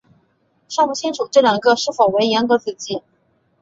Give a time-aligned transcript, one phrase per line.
[0.67, 3.03] 尚不清楚这两个是否为严格子集。